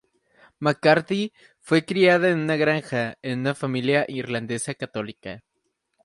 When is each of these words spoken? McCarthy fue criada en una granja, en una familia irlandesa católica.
McCarthy 0.57 1.31
fue 1.59 1.85
criada 1.85 2.27
en 2.31 2.39
una 2.39 2.55
granja, 2.55 3.19
en 3.21 3.41
una 3.41 3.53
familia 3.53 4.03
irlandesa 4.07 4.73
católica. 4.73 5.43